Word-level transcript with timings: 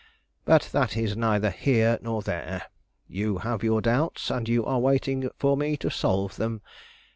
But 0.45 0.63
that 0.71 0.97
is 0.97 1.15
neither 1.15 1.51
here 1.51 1.99
nor 2.01 2.23
there; 2.23 2.63
you 3.07 3.37
have 3.37 3.61
your 3.63 3.81
doubts, 3.81 4.31
and 4.31 4.49
you 4.49 4.65
are 4.65 4.79
waiting 4.79 5.29
for 5.37 5.55
me 5.55 5.77
to 5.77 5.91
solve 5.91 6.37
them. 6.37 6.63